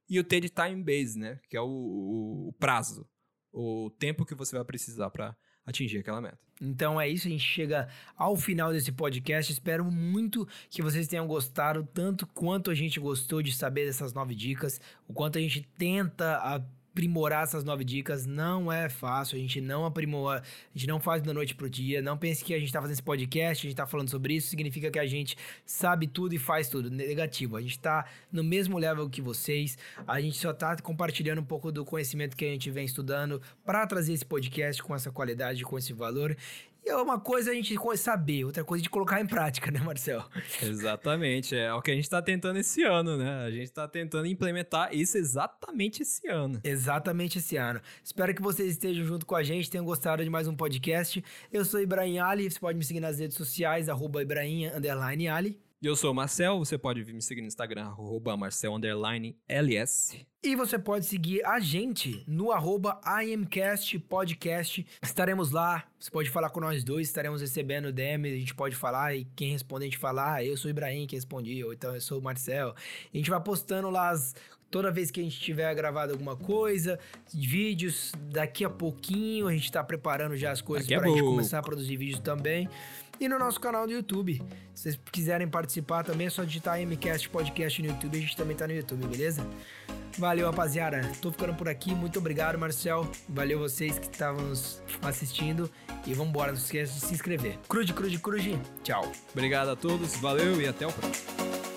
[0.09, 1.41] E o T de time base, né?
[1.49, 3.09] Que é o, o, o prazo,
[3.53, 5.37] o tempo que você vai precisar para
[5.67, 6.39] atingir aquela meta.
[6.61, 9.53] Então é isso, a gente chega ao final desse podcast.
[9.53, 14.35] Espero muito que vocês tenham gostado, tanto quanto a gente gostou de saber dessas nove
[14.35, 16.39] dicas, o quanto a gente tenta
[16.97, 21.23] aprimorar essas nove dicas não é fácil, a gente não aprimora, a gente não faz
[21.23, 22.01] da noite pro dia.
[22.01, 24.49] Não pense que a gente tá fazendo esse podcast, a gente tá falando sobre isso,
[24.49, 25.37] significa que a gente
[25.67, 26.91] sabe tudo e faz tudo.
[26.91, 27.57] Negativo.
[27.57, 29.77] A gente tá no mesmo level que vocês,
[30.07, 33.87] a gente só tá compartilhando um pouco do conhecimento que a gente vem estudando para
[33.87, 36.35] trazer esse podcast com essa qualidade, com esse valor.
[36.87, 40.23] E é uma coisa a gente saber, outra coisa de colocar em prática, né, Marcel?
[40.63, 41.57] Exatamente.
[41.57, 43.45] É o que a gente está tentando esse ano, né?
[43.45, 46.61] A gente está tentando implementar isso exatamente esse ano.
[46.63, 47.81] Exatamente esse ano.
[48.05, 51.25] Espero que vocês estejam junto com a gente, tenham gostado de mais um podcast.
[51.53, 54.67] Eu sou Ibrahim Ali, você pode me seguir nas redes sociais, arroba Ibrahim,
[55.27, 55.66] Ali.
[55.83, 60.27] Eu sou o Marcel, você pode me seguir no Instagram, arroba marcel_ls.
[60.43, 64.87] E você pode seguir a gente no arroba IMCast Podcast.
[65.03, 69.15] Estaremos lá, você pode falar com nós dois, estaremos recebendo DM, a gente pode falar
[69.15, 71.95] e quem responde a gente falar, ah, eu sou o Ibrahim que respondi, ou então
[71.95, 72.75] eu sou o Marcel.
[73.13, 74.35] A gente vai postando lá as
[74.71, 76.99] toda vez que a gente tiver gravado alguma coisa,
[77.33, 81.59] vídeos, daqui a pouquinho a gente tá preparando já as coisas para a gente começar
[81.59, 82.67] a produzir vídeos também
[83.21, 84.43] e no nosso canal do YouTube.
[84.75, 88.17] Se vocês quiserem participar também, é só digitar MCast Podcast no YouTube.
[88.17, 89.47] A gente também tá no YouTube, beleza?
[90.19, 91.01] Valeu, rapaziada.
[91.21, 91.95] Tô ficando por aqui.
[91.95, 93.11] Muito obrigado, Marcel.
[93.29, 94.53] Valeu vocês que estavam
[95.03, 95.71] assistindo.
[96.07, 97.59] E vambora, não esqueça de se inscrever.
[97.69, 98.59] Crude, crude, crude.
[98.83, 99.11] Tchau.
[99.33, 100.17] Obrigado a todos.
[100.17, 101.76] Valeu e até o próximo.